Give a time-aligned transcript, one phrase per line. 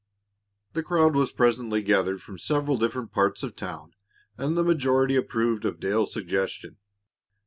[0.73, 3.93] The crowd was presently gathered from several different parts of town,
[4.35, 6.77] and the majority approved of Dale's suggestion.